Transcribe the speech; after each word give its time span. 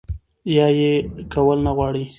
يا 0.55 0.67
ئې 0.77 0.91
کول 1.33 1.57
نۀ 1.65 1.71
غواړي 1.77 2.03